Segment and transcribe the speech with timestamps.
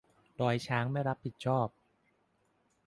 [0.39, 1.67] ดอยช้างไม่รับผิดชอบ